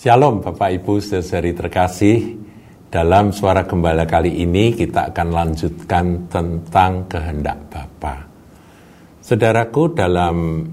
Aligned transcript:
Shalom 0.00 0.40
Bapak 0.40 0.80
Ibu 0.80 0.96
saudari 0.96 1.52
terkasih 1.52 2.40
Dalam 2.88 3.36
suara 3.36 3.68
gembala 3.68 4.08
kali 4.08 4.32
ini 4.40 4.72
kita 4.72 5.12
akan 5.12 5.28
lanjutkan 5.28 6.24
tentang 6.24 7.04
kehendak 7.04 7.68
Bapa. 7.68 8.24
Saudaraku 9.20 9.92
dalam 9.92 10.64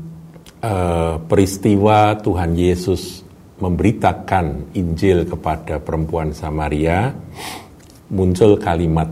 uh, 0.63 1.19
peristiwa 1.27 2.15
Tuhan 2.23 2.55
Yesus 2.55 3.19
memberitakan 3.59 4.71
Injil 4.79 5.27
kepada 5.27 5.83
perempuan 5.83 6.31
Samaria 6.31 7.11
muncul 8.07 8.55
kalimat 8.55 9.11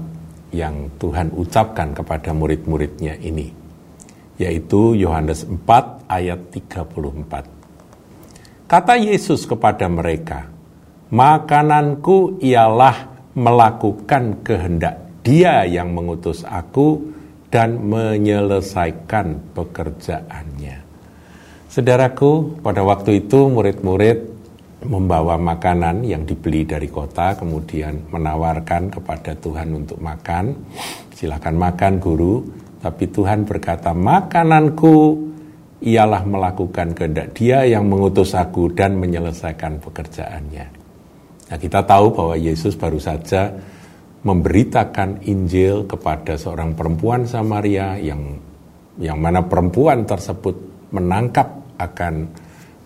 yang 0.55 0.95
Tuhan 0.95 1.35
ucapkan 1.35 1.91
kepada 1.91 2.31
murid-muridnya 2.31 3.19
ini 3.19 3.51
yaitu 4.39 4.95
Yohanes 4.95 5.43
4 5.43 6.07
ayat 6.07 6.39
34 6.55 7.54
Kata 8.65 8.97
Yesus 8.97 9.45
kepada 9.45 9.85
mereka, 9.85 10.49
"Makananku 11.13 12.41
ialah 12.41 13.13
melakukan 13.37 14.41
kehendak 14.41 15.21
Dia 15.21 15.65
yang 15.69 15.93
mengutus 15.93 16.41
aku 16.41 17.13
dan 17.53 17.77
menyelesaikan 17.85 19.53
pekerjaannya." 19.53 20.81
Saudaraku, 21.69 22.57
pada 22.65 22.81
waktu 22.81 23.21
itu 23.25 23.53
murid-murid 23.53 24.33
membawa 24.81 25.37
makanan 25.37 26.01
yang 26.01 26.25
dibeli 26.25 26.65
dari 26.65 26.89
kota, 26.89 27.37
kemudian 27.37 28.09
menawarkan 28.09 28.89
kepada 28.89 29.37
Tuhan 29.37 29.77
untuk 29.77 30.01
makan. 30.01 30.57
Silakan 31.13 31.53
makan, 31.53 32.01
Guru. 32.01 32.41
Tapi 32.81 33.13
Tuhan 33.13 33.45
berkata, 33.45 33.93
"Makananku 33.93 34.95
ialah 35.83 36.23
melakukan 36.23 36.95
kehendak 36.95 37.35
dia 37.35 37.67
yang 37.67 37.91
mengutus 37.91 38.31
aku 38.31 38.71
dan 38.71 38.95
menyelesaikan 38.95 39.83
pekerjaannya. 39.83 40.65
Nah, 41.45 41.57
kita 41.59 41.83
tahu 41.83 42.15
bahwa 42.15 42.35
Yesus 42.39 42.73
baru 42.79 42.97
saja 42.97 43.51
memberitakan 44.25 45.27
Injil 45.29 45.85
kepada 45.85 46.33
seorang 46.39 46.73
perempuan 46.73 47.29
Samaria 47.29 47.99
yang 48.01 48.39
yang 48.97 49.19
mana 49.19 49.45
perempuan 49.45 50.07
tersebut 50.07 50.87
menangkap 50.95 51.77
akan 51.77 52.13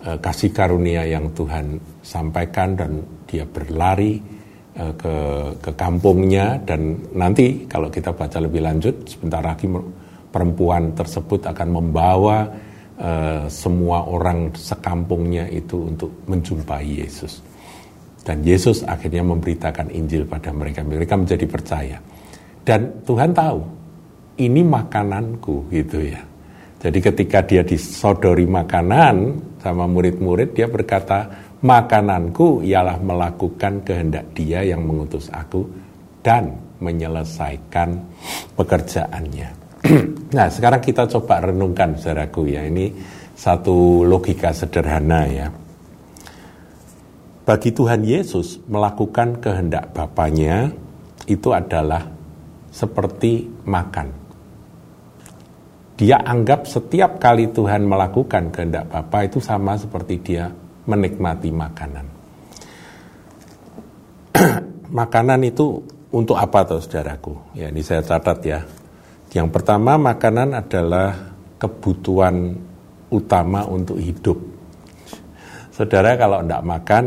uh, 0.04 0.18
kasih 0.20 0.52
karunia 0.52 1.06
yang 1.06 1.32
Tuhan 1.32 1.80
sampaikan 2.04 2.76
dan 2.76 3.00
dia 3.24 3.48
berlari 3.48 4.20
uh, 4.76 4.92
ke 4.92 5.16
ke 5.62 5.70
kampungnya 5.78 6.60
dan 6.60 7.00
nanti 7.16 7.64
kalau 7.64 7.88
kita 7.88 8.12
baca 8.12 8.36
lebih 8.42 8.60
lanjut 8.60 9.08
sebentar 9.08 9.40
lagi 9.40 9.70
perempuan 10.28 10.92
tersebut 10.92 11.48
akan 11.48 11.68
membawa 11.72 12.44
uh, 13.00 13.48
semua 13.48 14.04
orang 14.04 14.52
sekampungnya 14.52 15.48
itu 15.48 15.88
untuk 15.88 16.12
menjumpai 16.28 16.84
Yesus. 16.84 17.40
Dan 18.20 18.44
Yesus 18.44 18.84
akhirnya 18.84 19.24
memberitakan 19.24 19.88
Injil 19.90 20.28
pada 20.28 20.52
mereka. 20.52 20.84
Mereka 20.84 21.16
menjadi 21.16 21.46
percaya. 21.48 21.98
Dan 22.60 23.00
Tuhan 23.02 23.32
tahu, 23.32 23.60
ini 24.38 24.60
makananku 24.60 25.72
gitu 25.72 26.04
ya. 26.04 26.20
Jadi 26.80 26.98
ketika 27.00 27.44
dia 27.44 27.60
disodori 27.64 28.44
makanan 28.48 29.40
sama 29.60 29.84
murid-murid, 29.84 30.56
dia 30.56 30.68
berkata, 30.68 31.28
makananku 31.60 32.64
ialah 32.64 32.96
melakukan 33.00 33.84
kehendak 33.84 34.32
dia 34.32 34.64
yang 34.64 34.84
mengutus 34.84 35.28
aku 35.28 35.68
dan 36.24 36.56
menyelesaikan 36.80 38.00
pekerjaannya. 38.56 39.59
nah, 40.36 40.48
sekarang 40.52 40.80
kita 40.84 41.08
coba 41.08 41.48
renungkan 41.48 41.96
saudaraku 41.96 42.50
ya. 42.52 42.66
Ini 42.68 42.92
satu 43.32 44.04
logika 44.04 44.52
sederhana 44.52 45.24
ya. 45.24 45.48
Bagi 47.40 47.72
Tuhan 47.72 48.04
Yesus 48.04 48.62
melakukan 48.68 49.40
kehendak 49.42 49.90
Bapaknya 49.96 50.70
itu 51.26 51.50
adalah 51.50 52.06
seperti 52.70 53.48
makan. 53.66 54.08
Dia 55.98 56.16
anggap 56.16 56.64
setiap 56.64 57.20
kali 57.20 57.52
Tuhan 57.52 57.84
melakukan 57.84 58.48
kehendak 58.54 58.88
Bapa 58.88 59.28
itu 59.28 59.36
sama 59.36 59.76
seperti 59.76 60.16
dia 60.22 60.48
menikmati 60.88 61.52
makanan. 61.52 62.06
makanan 65.00 65.40
itu 65.44 65.84
untuk 66.08 66.40
apa 66.40 66.64
tuh 66.64 66.80
saudaraku? 66.80 67.36
Ya 67.52 67.68
ini 67.68 67.84
saya 67.84 68.00
catat 68.00 68.38
ya. 68.46 68.64
Yang 69.30 69.48
pertama 69.54 69.94
makanan 69.94 70.58
adalah 70.58 71.14
kebutuhan 71.62 72.58
utama 73.14 73.62
untuk 73.62 74.02
hidup. 74.02 74.38
Saudara 75.70 76.18
kalau 76.18 76.42
tidak 76.42 76.66
makan 76.66 77.04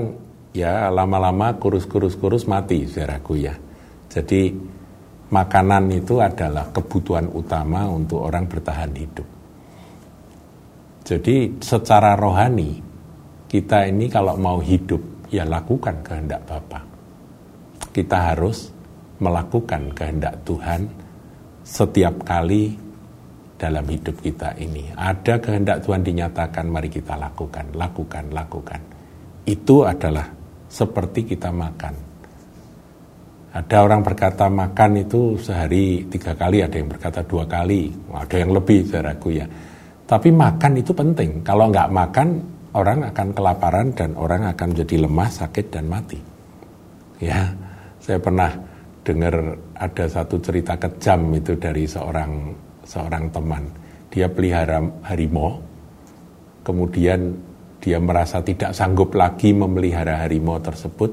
ya 0.56 0.88
lama-lama 0.88 1.60
kurus-kurus-kurus 1.60 2.48
mati 2.48 2.88
saudaraku 2.88 3.44
ya. 3.44 3.52
Jadi 4.08 4.56
makanan 5.36 5.92
itu 5.92 6.24
adalah 6.24 6.72
kebutuhan 6.72 7.28
utama 7.28 7.92
untuk 7.92 8.24
orang 8.24 8.48
bertahan 8.48 8.96
hidup. 8.96 9.28
Jadi 11.04 11.60
secara 11.60 12.16
rohani 12.16 12.80
kita 13.52 13.84
ini 13.84 14.08
kalau 14.08 14.40
mau 14.40 14.64
hidup 14.64 15.28
ya 15.28 15.44
lakukan 15.44 16.00
kehendak 16.00 16.48
Bapa. 16.48 16.88
Kita 17.92 18.32
harus 18.32 18.72
melakukan 19.20 19.92
kehendak 19.92 20.40
Tuhan 20.48 21.03
setiap 21.64 22.28
kali 22.28 22.76
dalam 23.56 23.88
hidup 23.88 24.20
kita 24.20 24.60
ini. 24.60 24.92
Ada 24.92 25.40
kehendak 25.40 25.88
Tuhan 25.88 26.04
dinyatakan, 26.04 26.68
mari 26.68 26.92
kita 26.92 27.16
lakukan, 27.16 27.72
lakukan, 27.72 28.28
lakukan. 28.36 28.82
Itu 29.48 29.88
adalah 29.88 30.28
seperti 30.68 31.24
kita 31.24 31.50
makan. 31.50 31.96
Ada 33.54 33.86
orang 33.86 34.02
berkata 34.02 34.50
makan 34.50 35.06
itu 35.08 35.38
sehari 35.38 36.10
tiga 36.10 36.34
kali, 36.34 36.66
ada 36.66 36.76
yang 36.76 36.90
berkata 36.90 37.22
dua 37.24 37.46
kali, 37.46 37.88
ada 38.12 38.36
yang 38.36 38.52
lebih, 38.52 38.84
saya 38.90 39.14
ragu 39.14 39.30
ya. 39.30 39.46
Tapi 40.04 40.34
makan 40.34 40.72
itu 40.82 40.92
penting. 40.92 41.46
Kalau 41.46 41.70
nggak 41.70 41.90
makan, 41.94 42.28
orang 42.74 43.06
akan 43.14 43.28
kelaparan 43.32 43.88
dan 43.94 44.18
orang 44.18 44.50
akan 44.50 44.74
menjadi 44.74 45.06
lemah, 45.06 45.30
sakit, 45.30 45.66
dan 45.70 45.86
mati. 45.86 46.20
Ya, 47.22 47.54
saya 48.02 48.18
pernah 48.20 48.52
dengar 49.04 49.36
ada 49.76 50.06
satu 50.08 50.40
cerita 50.40 50.80
kejam 50.80 51.36
itu 51.36 51.60
dari 51.60 51.84
seorang 51.84 52.56
seorang 52.88 53.30
teman. 53.30 53.64
Dia 54.08 54.32
pelihara 54.32 54.80
harimau, 55.04 55.60
kemudian 56.64 57.36
dia 57.84 58.00
merasa 58.00 58.40
tidak 58.40 58.72
sanggup 58.72 59.12
lagi 59.12 59.52
memelihara 59.52 60.24
harimau 60.24 60.58
tersebut. 60.64 61.12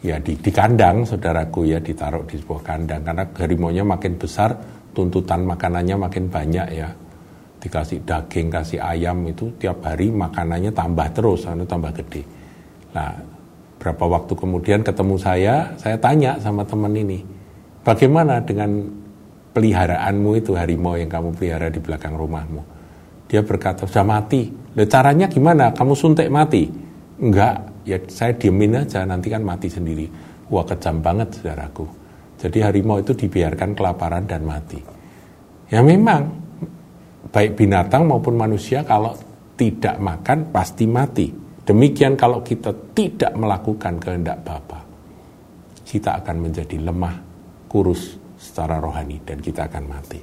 Ya 0.00 0.16
di, 0.22 0.38
di 0.38 0.50
kandang, 0.54 1.04
saudaraku 1.04 1.66
ya 1.68 1.82
ditaruh 1.82 2.24
di 2.24 2.38
sebuah 2.40 2.62
kandang 2.62 3.02
karena 3.04 3.24
harimau-nya 3.26 3.84
makin 3.84 4.16
besar, 4.16 4.54
tuntutan 4.96 5.44
makanannya 5.44 5.96
makin 5.98 6.24
banyak 6.32 6.66
ya. 6.72 6.88
Dikasih 7.60 8.06
daging, 8.06 8.46
kasih 8.48 8.78
ayam 8.78 9.26
itu 9.26 9.50
tiap 9.58 9.82
hari 9.82 10.14
makanannya 10.14 10.70
tambah 10.70 11.08
terus, 11.10 11.44
tambah 11.44 11.92
gede. 11.98 12.22
Nah, 12.94 13.35
Berapa 13.76 14.04
waktu 14.08 14.32
kemudian 14.32 14.80
ketemu 14.80 15.16
saya, 15.20 15.76
saya 15.76 16.00
tanya 16.00 16.40
sama 16.40 16.64
teman 16.64 16.96
ini, 16.96 17.20
bagaimana 17.84 18.40
dengan 18.40 18.88
peliharaanmu 19.52 20.30
itu 20.36 20.56
harimau 20.56 20.96
yang 20.96 21.12
kamu 21.12 21.36
pelihara 21.36 21.68
di 21.68 21.80
belakang 21.80 22.16
rumahmu? 22.16 22.62
Dia 23.26 23.42
berkata, 23.42 23.84
sudah 23.84 24.06
mati. 24.06 24.48
Loh, 24.48 24.86
caranya 24.86 25.26
gimana? 25.26 25.74
Kamu 25.74 25.92
suntik 25.98 26.30
mati? 26.30 26.70
Enggak, 27.20 27.84
ya 27.88 27.98
saya 28.06 28.32
diemin 28.36 28.86
aja, 28.86 29.02
nanti 29.02 29.28
kan 29.32 29.42
mati 29.42 29.66
sendiri. 29.66 30.06
Wah 30.46 30.62
kejam 30.62 31.02
banget 31.02 31.42
saudaraku. 31.42 31.84
Jadi 32.36 32.58
harimau 32.62 33.00
itu 33.00 33.16
dibiarkan 33.16 33.74
kelaparan 33.74 34.28
dan 34.28 34.44
mati. 34.44 34.78
Ya 35.72 35.82
memang, 35.82 36.28
baik 37.34 37.58
binatang 37.58 38.06
maupun 38.06 38.38
manusia 38.38 38.86
kalau 38.86 39.16
tidak 39.58 39.96
makan 39.98 40.52
pasti 40.52 40.84
mati. 40.86 41.45
Demikian 41.66 42.14
kalau 42.14 42.46
kita 42.46 42.70
tidak 42.94 43.34
melakukan 43.34 43.98
kehendak 43.98 44.38
Bapa, 44.46 44.86
kita 45.82 46.22
akan 46.22 46.46
menjadi 46.46 46.78
lemah, 46.78 47.18
kurus 47.66 48.14
secara 48.38 48.78
rohani 48.78 49.18
dan 49.26 49.42
kita 49.42 49.66
akan 49.66 49.84
mati. 49.90 50.22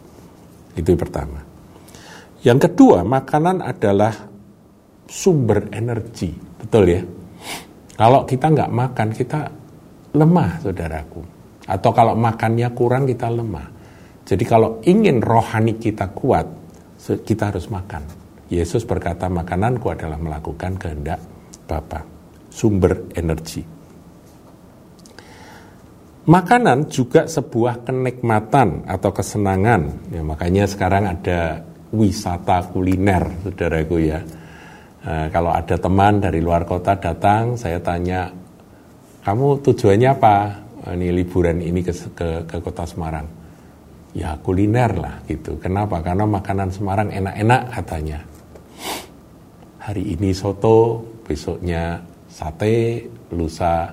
Itu 0.72 0.96
yang 0.96 1.04
pertama. 1.04 1.44
Yang 2.48 2.72
kedua, 2.72 3.04
makanan 3.04 3.60
adalah 3.60 4.16
sumber 5.04 5.68
energi, 5.76 6.32
betul 6.32 6.88
ya? 6.88 7.04
Kalau 8.00 8.24
kita 8.24 8.48
nggak 8.48 8.72
makan, 8.72 9.08
kita 9.12 9.40
lemah, 10.16 10.64
saudaraku. 10.64 11.22
Atau 11.68 11.92
kalau 11.92 12.16
makannya 12.16 12.72
kurang, 12.72 13.04
kita 13.04 13.28
lemah. 13.28 13.68
Jadi 14.24 14.44
kalau 14.48 14.80
ingin 14.88 15.20
rohani 15.20 15.76
kita 15.76 16.08
kuat, 16.16 16.48
kita 17.04 17.52
harus 17.52 17.68
makan. 17.68 18.08
Yesus 18.48 18.88
berkata, 18.88 19.28
makananku 19.28 19.92
adalah 19.92 20.16
melakukan 20.16 20.80
kehendak 20.80 21.33
Bapa, 21.64 22.04
sumber 22.52 23.12
energi. 23.16 23.64
Makanan 26.24 26.88
juga 26.88 27.28
sebuah 27.28 27.84
kenikmatan 27.84 28.88
atau 28.88 29.12
kesenangan. 29.12 30.08
Ya, 30.08 30.24
makanya 30.24 30.64
sekarang 30.64 31.04
ada 31.04 31.60
wisata 31.92 32.64
kuliner, 32.72 33.28
saudaraku 33.44 33.98
ya. 34.00 34.24
Nah, 35.04 35.28
kalau 35.36 35.52
ada 35.52 35.76
teman 35.76 36.24
dari 36.24 36.40
luar 36.40 36.64
kota 36.64 36.96
datang, 36.96 37.60
saya 37.60 37.76
tanya, 37.84 38.32
kamu 39.20 39.60
tujuannya 39.68 40.10
apa? 40.16 40.36
Ini 40.96 41.12
liburan 41.12 41.60
ini 41.60 41.84
ke, 41.84 41.92
ke, 41.92 42.28
ke 42.48 42.58
kota 42.64 42.88
Semarang. 42.88 43.28
Ya 44.16 44.40
kuliner 44.40 44.96
lah 44.96 45.16
gitu. 45.28 45.60
Kenapa? 45.60 46.00
Karena 46.00 46.24
makanan 46.24 46.72
Semarang 46.72 47.12
enak-enak 47.12 47.62
katanya. 47.72 48.20
Hari 49.84 50.16
ini 50.16 50.32
soto, 50.32 51.04
besoknya 51.34 51.98
sate, 52.30 53.10
lusa 53.34 53.90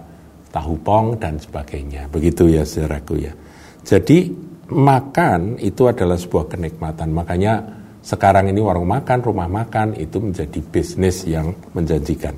tahu 0.52 0.76
pong 0.84 1.16
dan 1.16 1.40
sebagainya. 1.40 2.04
Begitu 2.12 2.52
ya 2.52 2.68
saudaraku 2.68 3.16
ya. 3.16 3.32
Jadi 3.80 4.28
makan 4.68 5.56
itu 5.56 5.88
adalah 5.88 6.20
sebuah 6.20 6.52
kenikmatan. 6.52 7.08
Makanya 7.16 7.64
sekarang 8.04 8.52
ini 8.52 8.60
warung 8.60 8.92
makan, 8.92 9.24
rumah 9.24 9.48
makan 9.48 9.96
itu 9.96 10.20
menjadi 10.20 10.60
bisnis 10.60 11.24
yang 11.24 11.56
menjanjikan. 11.72 12.36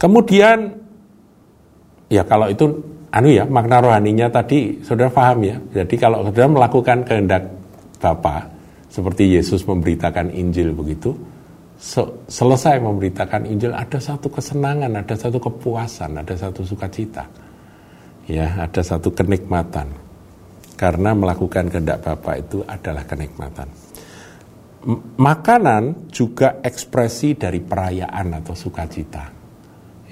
Kemudian 0.00 0.72
ya 2.08 2.24
kalau 2.24 2.48
itu 2.48 2.72
anu 3.12 3.28
ya 3.28 3.44
makna 3.44 3.84
rohaninya 3.84 4.32
tadi 4.32 4.80
sudah 4.80 5.12
paham 5.12 5.44
ya. 5.44 5.56
Jadi 5.84 5.94
kalau 6.00 6.24
sudah 6.24 6.48
melakukan 6.48 7.04
kehendak 7.04 7.52
Bapa 8.00 8.48
seperti 8.92 9.32
Yesus 9.32 9.64
memberitakan 9.64 10.28
Injil 10.28 10.76
begitu, 10.76 11.16
selesai 12.28 12.80
memberitakan 12.80 13.44
Injil 13.44 13.76
ada 13.76 14.00
satu 14.00 14.32
kesenangan, 14.32 14.88
ada 14.96 15.12
satu 15.12 15.36
kepuasan, 15.36 16.16
ada 16.16 16.32
satu 16.32 16.64
sukacita. 16.64 17.28
Ya, 18.24 18.48
ada 18.56 18.80
satu 18.80 19.12
kenikmatan. 19.12 19.92
Karena 20.80 21.12
melakukan 21.12 21.68
kehendak 21.68 22.00
Bapa 22.02 22.40
itu 22.40 22.64
adalah 22.64 23.04
kenikmatan 23.04 23.68
makanan 25.16 26.12
juga 26.12 26.60
ekspresi 26.60 27.34
dari 27.34 27.60
perayaan 27.64 28.36
atau 28.36 28.52
sukacita. 28.52 29.24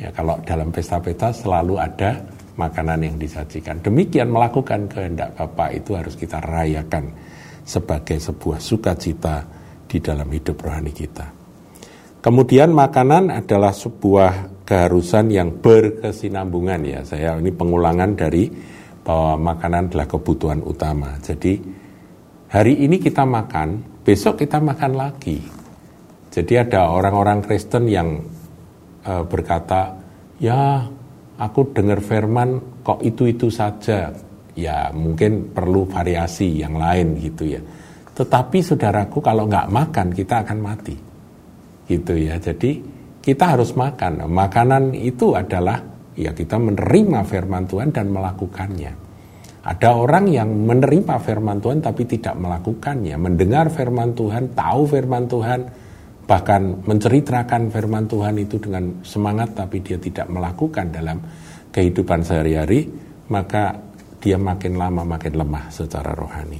Ya, 0.00 0.08
kalau 0.10 0.40
dalam 0.42 0.72
pesta-pesta 0.72 1.36
selalu 1.36 1.76
ada 1.76 2.24
makanan 2.56 3.04
yang 3.04 3.16
disajikan. 3.20 3.84
Demikian 3.84 4.32
melakukan 4.32 4.88
kehendak 4.88 5.36
Bapak 5.36 5.76
itu 5.76 5.92
harus 5.92 6.16
kita 6.16 6.40
rayakan 6.40 7.12
sebagai 7.62 8.16
sebuah 8.16 8.58
sukacita 8.58 9.44
di 9.84 10.00
dalam 10.00 10.26
hidup 10.32 10.56
rohani 10.56 10.90
kita. 10.90 11.41
Kemudian 12.22 12.70
makanan 12.70 13.34
adalah 13.34 13.74
sebuah 13.74 14.62
keharusan 14.62 15.26
yang 15.34 15.58
berkesinambungan 15.58 16.80
ya. 16.86 17.00
Saya 17.02 17.34
ini 17.34 17.50
pengulangan 17.50 18.14
dari 18.14 18.46
bahwa 19.02 19.50
makanan 19.50 19.90
adalah 19.90 20.06
kebutuhan 20.06 20.62
utama. 20.62 21.18
Jadi 21.18 21.58
hari 22.46 22.86
ini 22.86 23.02
kita 23.02 23.26
makan 23.26 23.98
besok 24.06 24.38
kita 24.38 24.62
makan 24.62 24.94
lagi. 24.94 25.42
Jadi 26.30 26.54
ada 26.62 26.94
orang-orang 26.94 27.42
Kristen 27.42 27.90
yang 27.90 28.22
uh, 29.02 29.26
berkata, 29.26 29.90
ya 30.38 30.78
aku 31.42 31.74
dengar 31.74 31.98
firman 32.06 32.80
kok 32.86 33.02
itu-itu 33.02 33.50
saja. 33.50 34.14
Ya 34.54 34.94
mungkin 34.94 35.50
perlu 35.50 35.90
variasi 35.90 36.62
yang 36.62 36.78
lain 36.78 37.18
gitu 37.18 37.50
ya. 37.50 37.58
Tetapi 38.14 38.62
saudaraku 38.62 39.18
kalau 39.18 39.50
nggak 39.50 39.66
makan 39.74 40.14
kita 40.14 40.46
akan 40.46 40.60
mati. 40.62 41.11
Gitu 41.86 42.14
ya. 42.18 42.38
Jadi 42.38 42.82
kita 43.22 43.54
harus 43.54 43.72
makan. 43.78 44.26
Makanan 44.26 44.94
itu 44.98 45.38
adalah 45.38 45.78
ya 46.18 46.34
kita 46.34 46.58
menerima 46.58 47.22
firman 47.24 47.64
Tuhan 47.70 47.94
dan 47.94 48.10
melakukannya. 48.10 48.92
Ada 49.62 49.94
orang 49.94 50.26
yang 50.26 50.50
menerima 50.66 51.22
firman 51.22 51.62
Tuhan 51.62 51.78
tapi 51.78 52.02
tidak 52.02 52.34
melakukannya, 52.34 53.14
mendengar 53.14 53.70
firman 53.70 54.10
Tuhan, 54.10 54.58
tahu 54.58 54.90
firman 54.90 55.30
Tuhan, 55.30 55.60
bahkan 56.26 56.82
menceritakan 56.82 57.70
firman 57.70 58.10
Tuhan 58.10 58.42
itu 58.42 58.58
dengan 58.58 59.06
semangat 59.06 59.54
tapi 59.54 59.78
dia 59.78 60.02
tidak 60.02 60.26
melakukan 60.26 60.90
dalam 60.90 61.22
kehidupan 61.70 62.26
sehari-hari, 62.26 62.90
maka 63.30 63.78
dia 64.18 64.34
makin 64.34 64.74
lama 64.74 65.06
makin 65.06 65.38
lemah 65.38 65.70
secara 65.70 66.10
rohani. 66.10 66.58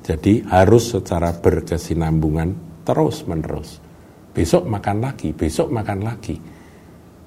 Jadi 0.00 0.40
harus 0.48 0.96
secara 0.96 1.36
berkesinambungan 1.36 2.82
terus-menerus. 2.88 3.89
Besok 4.30 4.66
makan 4.66 5.02
lagi, 5.02 5.34
besok 5.34 5.74
makan 5.74 6.00
lagi. 6.06 6.36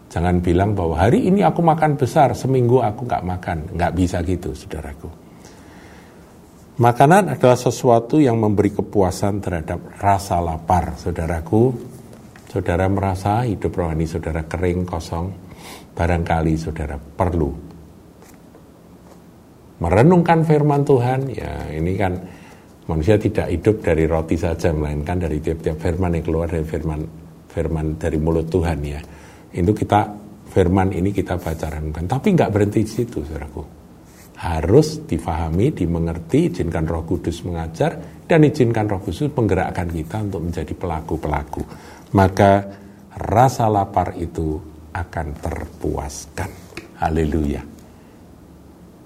Jangan 0.08 0.40
bilang 0.46 0.78
bahwa 0.78 0.96
hari 1.00 1.26
ini 1.26 1.42
aku 1.42 1.66
makan 1.66 1.98
besar, 1.98 2.38
seminggu 2.38 2.80
aku 2.80 3.04
nggak 3.10 3.26
makan. 3.26 3.58
Nggak 3.74 3.92
bisa 3.98 4.22
gitu, 4.22 4.54
saudaraku. 4.54 5.10
Makanan 6.74 7.34
adalah 7.34 7.58
sesuatu 7.58 8.18
yang 8.18 8.38
memberi 8.38 8.74
kepuasan 8.74 9.42
terhadap 9.42 10.00
rasa 10.02 10.42
lapar, 10.42 10.98
saudaraku. 10.98 11.74
Saudara 12.50 12.86
merasa 12.86 13.42
hidup 13.46 13.74
rohani 13.74 14.06
saudara 14.06 14.46
kering, 14.46 14.86
kosong, 14.86 15.34
barangkali 15.98 16.54
saudara 16.54 17.02
perlu 17.02 17.74
merenungkan 19.84 20.48
firman 20.48 20.88
Tuhan. 20.88 21.28
Ya, 21.36 21.68
ini 21.76 22.00
kan 22.00 22.16
manusia 22.90 23.16
tidak 23.16 23.48
hidup 23.48 23.80
dari 23.84 24.04
roti 24.08 24.36
saja, 24.36 24.72
melainkan 24.76 25.22
dari 25.24 25.40
tiap-tiap 25.40 25.80
firman 25.80 26.20
yang 26.20 26.26
keluar 26.26 26.48
dari 26.52 26.66
firman 26.68 27.02
firman 27.48 28.02
dari 28.02 28.18
mulut 28.18 28.50
Tuhan 28.50 28.80
ya 28.82 29.02
itu 29.54 29.72
kita 29.72 30.10
firman 30.50 30.90
ini 30.94 31.14
kita 31.14 31.38
baca 31.38 31.70
renungkan. 31.70 32.10
Tapi 32.10 32.34
nggak 32.34 32.50
berhenti 32.50 32.82
di 32.82 32.92
situ, 32.92 33.22
saudaraku. 33.22 33.64
Harus 34.44 35.06
difahami, 35.06 35.72
dimengerti, 35.72 36.52
izinkan 36.52 36.90
roh 36.90 37.06
kudus 37.06 37.46
mengajar, 37.46 38.26
dan 38.26 38.44
izinkan 38.44 38.90
roh 38.90 39.00
kudus 39.00 39.30
menggerakkan 39.30 39.88
kita 39.94 40.26
untuk 40.26 40.42
menjadi 40.50 40.74
pelaku-pelaku. 40.74 41.62
Maka 42.18 42.66
rasa 43.14 43.70
lapar 43.70 44.18
itu 44.18 44.58
akan 44.94 45.28
terpuaskan. 45.38 46.50
Haleluya. 46.98 47.73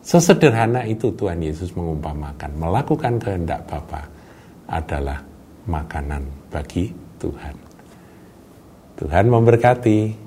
Sesederhana 0.07 0.87
itu 0.87 1.11
Tuhan 1.11 1.43
Yesus 1.43 1.75
mengumpamakan. 1.75 2.55
Melakukan 2.55 3.19
kehendak 3.19 3.67
Bapa 3.67 4.07
adalah 4.71 5.19
makanan 5.67 6.23
bagi 6.47 6.95
Tuhan. 7.19 7.51
Tuhan 8.95 9.25
memberkati. 9.27 10.26